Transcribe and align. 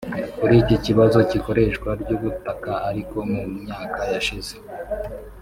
Kuri 0.39 0.53
iki 0.63 0.75
kibazo 0.85 1.17
cy’ikoreshwa 1.29 1.89
ry’ubutaka 2.01 2.71
ariko 2.89 3.15
mu 3.31 3.41
myaka 3.63 4.01
yashize 4.13 4.53